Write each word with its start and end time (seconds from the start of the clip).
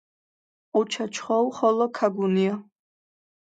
ჸუჩა 0.69 1.05
ჩხოუ 1.13 1.47
ხოლო 1.55 1.87
ქაგუნია. 1.95 2.53